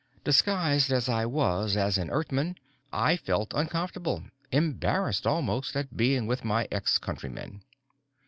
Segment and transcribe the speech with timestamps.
[0.23, 2.55] Disguised as I was as an Earthman,
[2.91, 7.61] I felt uncomfortable, embarrassed, almost, at being with my ex countrymen.